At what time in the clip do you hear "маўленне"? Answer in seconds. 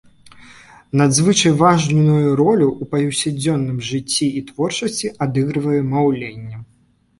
5.95-6.57